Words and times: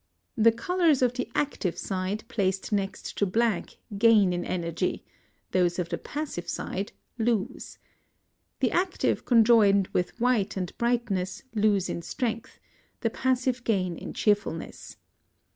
The 0.35 0.51
colours 0.51 1.03
of 1.03 1.13
the 1.13 1.29
active 1.35 1.77
side 1.77 2.23
placed 2.27 2.71
next 2.71 3.15
to 3.19 3.27
black 3.27 3.77
gain 3.99 4.33
in 4.33 4.43
energy, 4.43 5.05
those 5.51 5.77
of 5.77 5.89
the 5.89 5.99
passive 5.99 6.49
side 6.49 6.91
lose. 7.19 7.77
The 8.61 8.71
active 8.71 9.25
conjoined 9.25 9.89
with 9.89 10.19
white 10.19 10.57
and 10.57 10.75
brightness 10.79 11.43
lose 11.53 11.87
in 11.87 12.01
strength, 12.01 12.59
the 13.01 13.11
passive 13.11 13.63
gain 13.63 13.95
in 13.95 14.11
cheerfulness. 14.13 14.97